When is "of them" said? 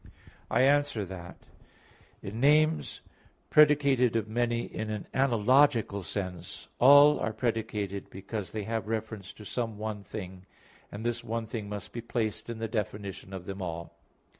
13.31-13.61